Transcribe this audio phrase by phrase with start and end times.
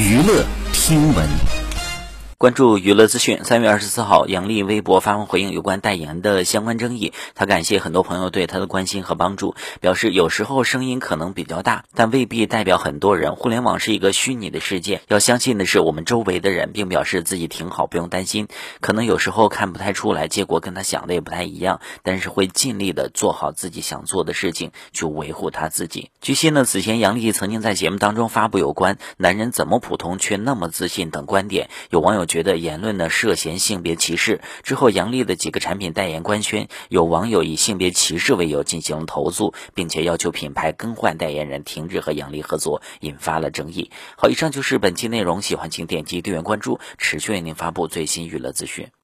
[0.00, 1.59] 娱乐听闻。
[2.40, 3.44] 关注娱乐资讯。
[3.44, 7.12] 三月二十四号，杨笠微博发文回应有关代言的相关争议。
[7.34, 13.36] 他感谢很多朋友对他的关心和帮助，表示有时候声音可能比较大，但未必代表很多人。
[13.36, 18.48] 互联网是一个虚拟的世界，要相信的是我们周围的人，并表示自己挺好，不用担心。
[18.80, 26.10] 可能有时候看不太出来，结果跟他想的也不太一样，但是会尽力的做好自己想做的事情，去维护他自己。
[26.22, 32.29] 据悉呢，此前杨笠曾经在节目当中发布有关“男人怎么普通却那么自信”等观点，有网友。
[32.30, 43.90] 觉得言论呢涉嫌性别歧视之后，杨笠的几个产品代言官宣，有网友以性别歧视为由进行投诉，并且要求品牌更换代言人，停止和杨笠合作，引发了争议。
[44.16, 48.90] 好，以上就是本期内容，喜欢请点击订阅关注，持续为您发布最新娱乐资讯。